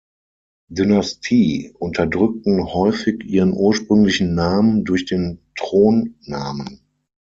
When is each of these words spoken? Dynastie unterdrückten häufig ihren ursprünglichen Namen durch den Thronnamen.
Dynastie 0.71 1.75
unterdrückten 1.77 2.73
häufig 2.73 3.23
ihren 3.23 3.53
ursprünglichen 3.53 4.33
Namen 4.33 4.83
durch 4.83 5.05
den 5.05 5.43
Thronnamen. 5.55 6.81